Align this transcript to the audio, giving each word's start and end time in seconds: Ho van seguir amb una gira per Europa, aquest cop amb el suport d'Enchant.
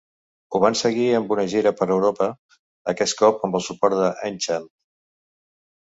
Ho 0.55 0.59
van 0.61 0.77
seguir 0.79 1.03
amb 1.17 1.33
una 1.35 1.43
gira 1.51 1.73
per 1.81 1.87
Europa, 1.97 2.31
aquest 2.95 3.19
cop 3.23 3.47
amb 3.49 3.59
el 3.61 3.67
suport 3.67 3.97
d'Enchant. 4.01 4.71